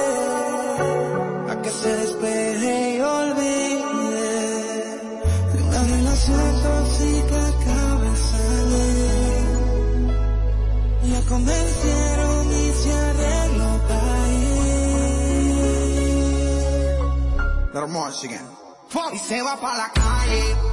a 1.51 1.63
que 1.63 1.71
se 1.71 1.97
despeje 1.97 2.97
y 2.97 3.01
olvide 3.01 4.27
de 5.53 5.63
una 5.63 5.81
relación 5.83 6.63
tóxica 6.63 7.41
que 7.61 7.71
acaba 7.71 8.11
salir. 8.33 9.57
La 11.13 11.21
convencieron 11.29 12.47
y 12.53 12.73
se 12.73 12.93
arregló 12.93 13.71
para 13.89 14.29
ir. 14.29 14.57
Let 17.75 17.81
them 17.83 17.93
march 17.93 18.25
Y 19.13 19.19
se 19.19 19.43
va 19.43 19.57
pa' 19.61 19.77
la 19.77 19.89
calle. 19.93 20.66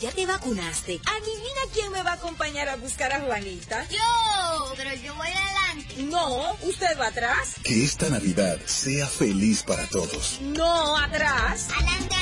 Ya 0.00 0.10
te 0.10 0.26
vacunaste, 0.26 1.00
adivina 1.04 1.60
quién 1.72 1.90
me 1.92 2.02
va 2.02 2.12
a 2.12 2.14
acompañar 2.14 2.68
a 2.68 2.76
buscar 2.76 3.12
a 3.12 3.20
Juanita. 3.20 3.86
Yo, 3.88 4.74
pero 4.76 4.94
yo 4.94 5.14
voy 5.14 5.28
adelante. 5.28 6.02
No, 6.04 6.52
usted 6.62 6.98
va 6.98 7.08
atrás. 7.08 7.54
Que 7.62 7.84
esta 7.84 8.08
Navidad 8.08 8.58
sea 8.66 9.06
feliz 9.06 9.62
para 9.62 9.86
todos. 9.88 10.38
No, 10.40 10.96
atrás. 10.96 11.68
Adelante, 11.70 12.14
adelante. 12.14 12.15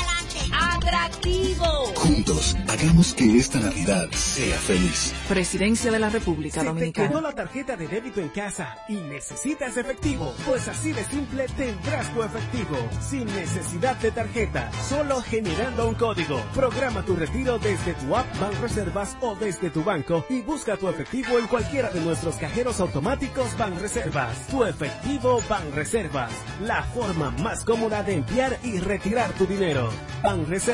Atractivo. 0.89 1.65
Juntos, 1.97 2.55
hagamos 2.69 3.15
que 3.15 3.39
esta 3.39 3.59
Navidad 3.59 4.07
sea 4.13 4.57
feliz. 4.59 5.15
Presidencia 5.29 5.91
de 5.91 5.99
la 5.99 6.11
República 6.11 6.61
Si 6.61 6.61
te 6.61 6.67
Dominicana. 6.67 7.09
quedó 7.09 7.21
la 7.23 7.33
tarjeta 7.33 7.75
de 7.77 7.89
débito 7.89 8.21
en 8.21 8.29
casa 8.29 8.77
y 8.87 8.95
necesitas 8.97 9.77
efectivo, 9.79 10.35
pues 10.47 10.69
así 10.69 10.93
de 10.93 11.03
simple 11.05 11.47
tendrás 11.57 12.13
tu 12.13 12.23
efectivo, 12.23 12.77
sin 13.01 13.25
necesidad 13.27 13.97
de 13.97 14.11
tarjeta, 14.11 14.71
solo 14.89 15.23
generando 15.23 15.89
un 15.89 15.95
código. 15.95 16.39
Programa 16.55 17.03
tu 17.03 17.17
retiro 17.17 17.59
desde 17.59 17.95
tu 17.95 18.15
app 18.15 18.27
Banreservas 18.39 19.17
o 19.23 19.35
desde 19.37 19.71
tu 19.71 19.83
banco 19.83 20.27
y 20.29 20.43
busca 20.43 20.77
tu 20.77 20.89
efectivo 20.91 21.39
en 21.39 21.47
cualquiera 21.47 21.91
de 21.91 22.01
nuestros 22.01 22.37
cajeros 22.37 22.79
automáticos 22.81 23.57
Banreservas. 23.57 24.49
Tu 24.49 24.65
efectivo 24.65 25.41
Banreservas, 25.49 26.31
la 26.61 26.83
forma 26.83 27.31
más 27.31 27.65
cómoda 27.65 28.03
de 28.03 28.15
enviar 28.17 28.59
y 28.63 28.79
retirar 28.81 29.33
tu 29.33 29.47
dinero. 29.47 29.89
Banreservas, 30.23 30.74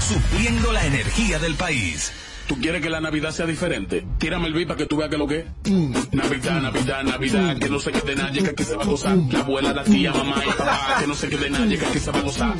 Supliendo 0.00 0.72
la 0.72 0.86
energía 0.86 1.38
del 1.38 1.54
país. 1.54 2.12
¿Tú 2.46 2.56
quieres 2.60 2.80
que 2.80 2.90
la 2.90 3.00
Navidad 3.00 3.32
sea 3.32 3.46
diferente? 3.46 4.06
Tírame 4.18 4.46
el 4.46 4.54
beat 4.54 4.68
para 4.68 4.78
que 4.78 4.86
tú 4.86 4.96
veas 4.96 5.10
que 5.10 5.18
lo 5.18 5.26
que 5.26 5.40
es. 5.40 5.72
Navidad, 6.12 6.60
Navidad, 6.60 7.02
Navidad, 7.02 7.58
que 7.58 7.68
no 7.68 7.80
se 7.80 7.90
quede 7.90 8.14
nadie, 8.14 8.42
que 8.42 8.50
aquí 8.50 8.62
se 8.62 8.76
va 8.76 8.84
a 8.84 8.86
gozar. 8.86 9.16
La 9.16 9.40
abuela, 9.40 9.72
la 9.72 9.82
tía, 9.82 10.12
mamá 10.12 10.42
y 10.44 10.48
papá, 10.50 10.96
que 11.00 11.06
no 11.06 11.14
se 11.14 11.28
quede 11.28 11.50
nadie, 11.50 11.78
que 11.78 11.86
aquí 11.86 11.98
se 11.98 12.10
va 12.12 12.18
a 12.20 12.22
gozar. 12.22 12.54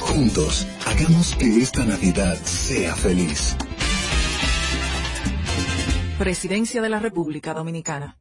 Juntos, 0.00 0.66
hagamos 0.86 1.34
que 1.36 1.62
esta 1.62 1.84
Navidad 1.84 2.36
sea 2.44 2.94
feliz. 2.94 3.56
Presidencia 6.18 6.82
de 6.82 6.88
la 6.90 6.98
República 6.98 7.54
Dominicana. 7.54 8.18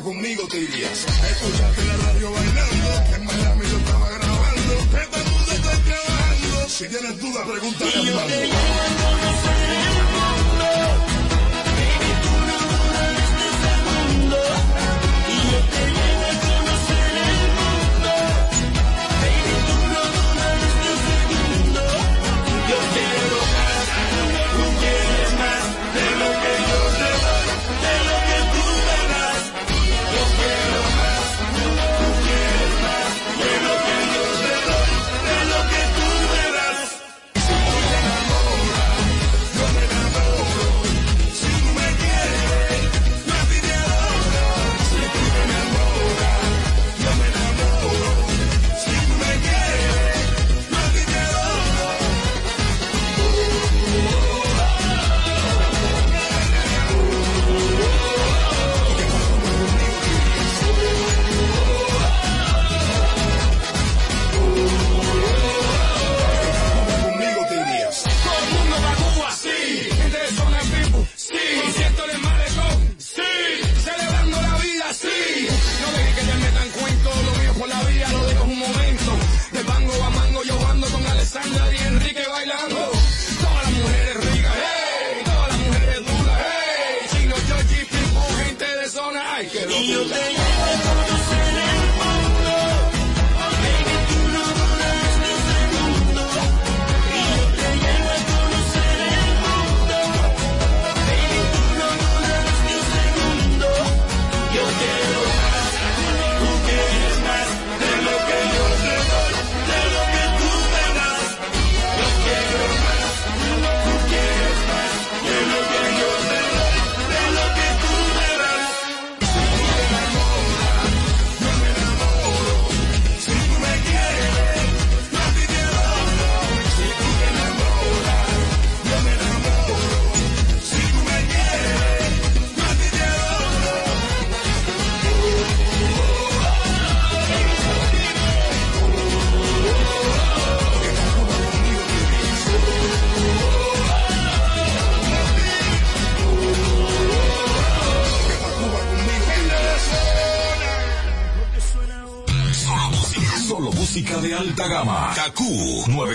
Conmigo 0.00 0.48
te 0.48 0.58
irías. 0.58 1.04
Escuchaste 1.04 1.84
la 1.84 1.96
radio 1.98 2.32
bailando, 2.32 3.14
en 3.14 3.24
Miami 3.26 3.66
yo 3.70 3.76
estaba 3.76 4.08
grabando, 4.08 4.74
esta 4.74 5.18
música 5.18 5.72
estoy 5.72 5.92
grabando. 5.92 6.68
Si 6.68 6.88
tienes 6.88 7.20
dudas, 7.20 7.46
pregúntale 7.46 7.92
a 7.94 8.02
mi 8.02 8.10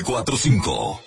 945 0.08 1.07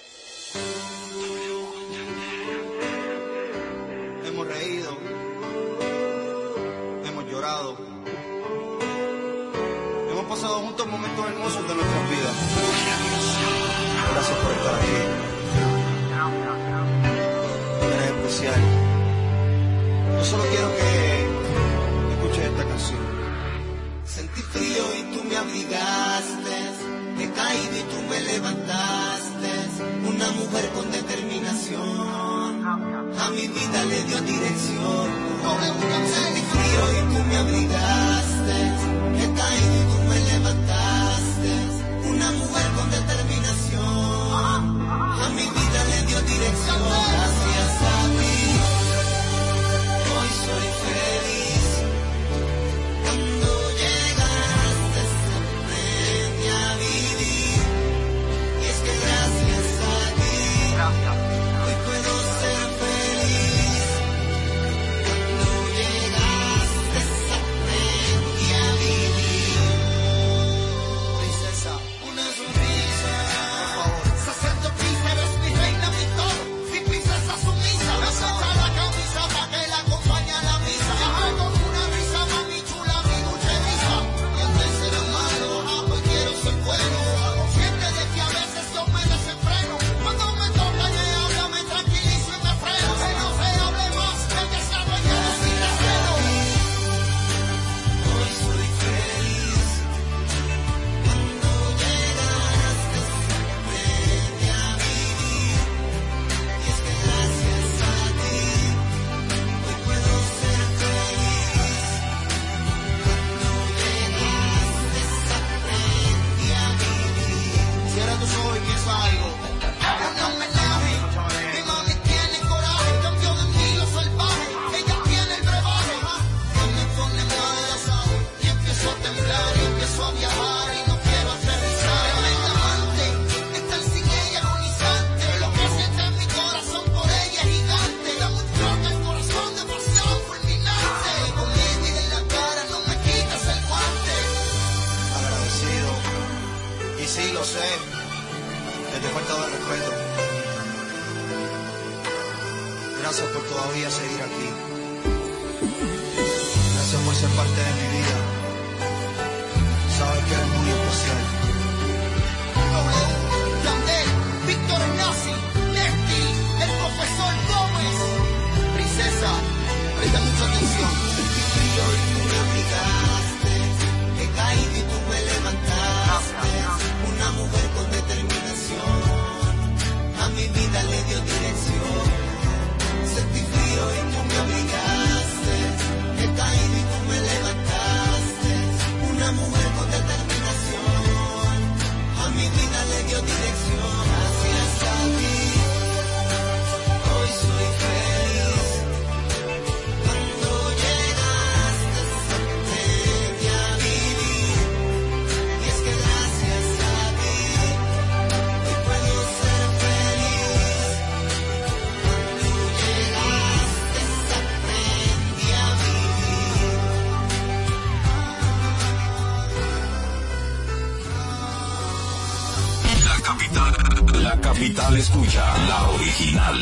escucha 225.10 225.42
la 225.66 225.90
original. 225.90 226.54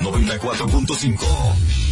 94.5. 0.00 1.91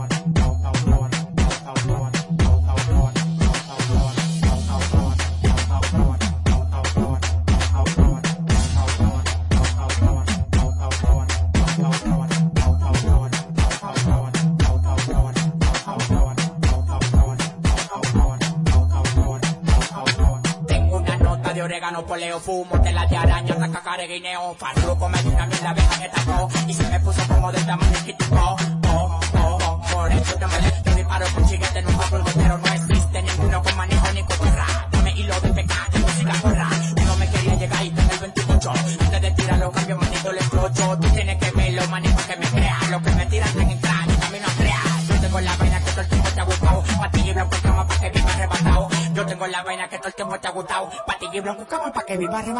de 21.61 21.65
orégano, 21.65 22.05
poleo, 22.05 22.39
fumo, 22.39 22.81
tela 22.81 23.05
de 23.05 23.15
araña, 23.17 23.53
hasta 23.53 23.71
cacare, 23.71 24.07
guineo, 24.07 24.55
farruco, 24.55 25.07
me 25.09 25.19
una 25.21 25.45
mierda, 25.45 25.69
abeja 25.69 25.99
que 26.01 26.09
tacó, 26.09 26.49
y 26.67 26.73
se 26.73 26.89
me 26.89 26.99
puso 26.99 27.21
como 27.27 27.51
de 27.51 27.61
tamaño 27.61 27.93
chiquitico. 27.99 28.50
de 51.31 51.39
o 51.39 51.65
cama 51.65 51.91
pra 51.91 52.03
quem 52.03 52.17
me 52.17 52.27
barre. 52.27 52.51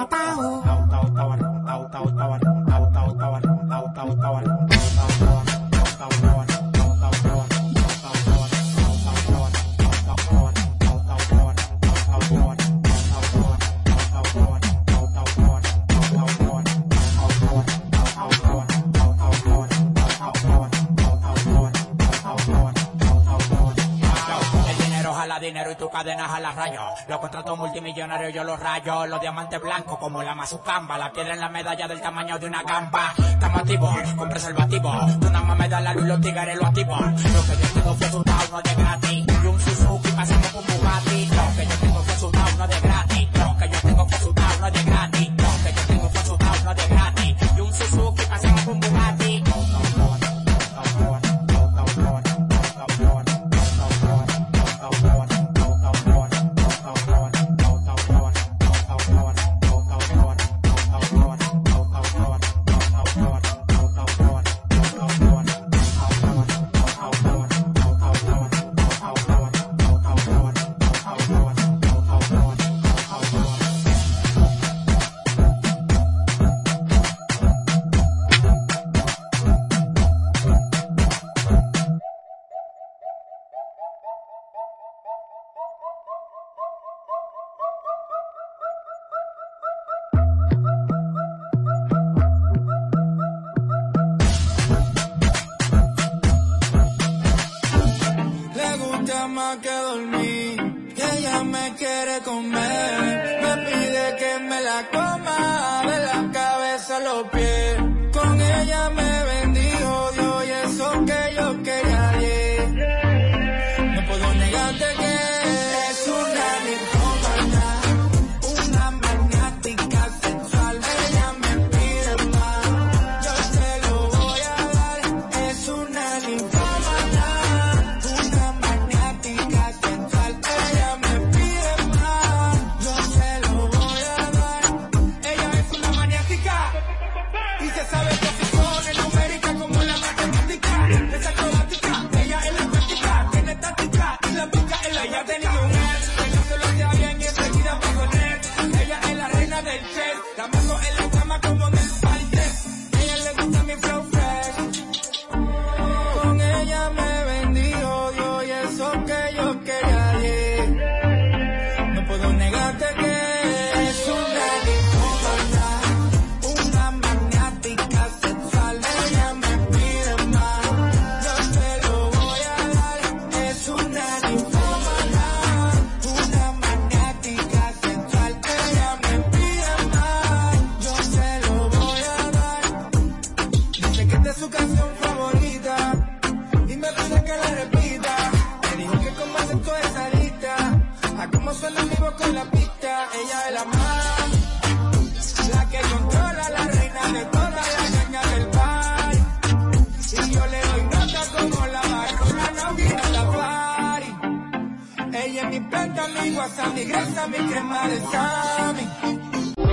multimillonario 27.71 28.29
yo 28.29 28.43
los 28.43 28.59
rayo, 28.59 29.07
los 29.07 29.21
diamantes 29.21 29.61
blancos 29.61 29.97
como 29.97 30.21
la 30.21 30.35
mazucamba, 30.35 30.97
la 30.97 31.09
piedra 31.09 31.35
en 31.35 31.39
la 31.39 31.47
medalla 31.47 31.87
del 31.87 32.01
tamaño 32.01 32.37
de 32.37 32.45
una 32.45 32.63
gamba. 32.63 33.13
Estamos 33.17 33.61
activos, 33.61 33.95
con 34.17 34.29
preservativo, 34.29 34.93
tú 35.21 35.29
nada 35.29 35.45
más 35.45 35.57
me 35.57 35.69
das 35.69 35.81
la 35.81 35.93
luz, 35.93 36.05
los 36.05 36.19
tigres 36.19 36.55
los 36.57 36.65
activos. 36.65 36.99
Lo 36.99 37.41
que 37.43 37.61
yo 37.61 37.73
te 37.73 37.81
doy 37.81 37.97
fue 37.97 38.09
tu 38.09 38.23
no 38.51 38.61
de 38.61 38.75
gratis, 38.75 39.25
y 39.43 39.47
un 39.47 39.59
Suzuki 39.61 40.11
pasamos 40.11 40.47
por 40.47 40.70